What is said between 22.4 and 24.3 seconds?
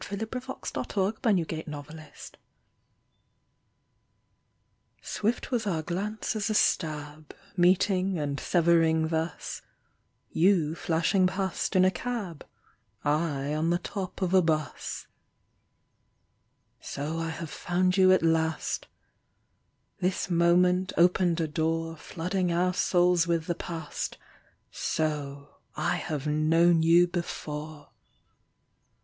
our souls with the Past: